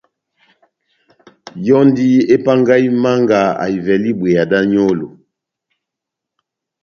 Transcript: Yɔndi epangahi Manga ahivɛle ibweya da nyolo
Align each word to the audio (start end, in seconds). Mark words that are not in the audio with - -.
Yɔndi 1.67 2.07
epangahi 2.35 2.89
Manga 3.03 3.39
ahivɛle 3.63 4.07
ibweya 4.13 4.43
da 4.51 4.59
nyolo 4.71 5.07